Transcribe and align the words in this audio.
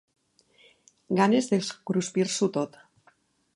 Ganes 1.19 1.51
de 1.53 1.61
cruspir-s'ho 1.91 2.51
tot. 2.59 2.83